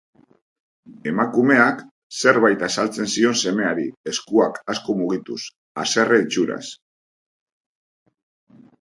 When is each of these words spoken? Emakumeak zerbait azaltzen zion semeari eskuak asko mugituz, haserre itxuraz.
Emakumeak 1.11 1.83
zerbait 2.21 2.65
azaltzen 2.69 3.11
zion 3.17 3.37
semeari 3.43 3.87
eskuak 4.15 4.59
asko 4.75 4.99
mugituz, 5.03 5.41
haserre 5.85 6.23
itxuraz. 6.27 6.65